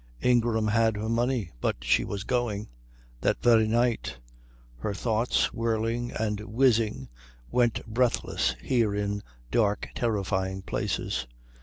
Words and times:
Ingram 0.23 0.69
had 0.69 0.97
her 0.97 1.07
money, 1.09 1.51
but 1.61 1.75
she 1.83 2.03
was 2.03 2.23
going. 2.23 2.69
That 3.19 3.39
very 3.43 3.67
night. 3.67 4.17
Her 4.79 4.95
thoughts, 4.95 5.53
whirling 5.53 6.09
and 6.13 6.39
whizzing, 6.39 7.07
went 7.51 7.85
breathless 7.85 8.55
here 8.63 8.95
in 8.95 9.21
dark, 9.51 9.89
terrifying 9.93 10.63
places. 10.63 11.27